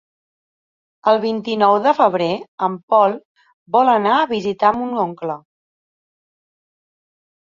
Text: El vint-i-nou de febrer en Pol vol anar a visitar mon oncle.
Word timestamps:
El 1.11 1.19
vint-i-nou 1.25 1.75
de 1.87 1.93
febrer 1.99 2.29
en 2.69 2.77
Pol 2.93 3.13
vol 3.77 3.93
anar 3.99 4.15
a 4.23 4.27
visitar 4.35 4.73
mon 4.79 4.99
oncle. 5.07 5.37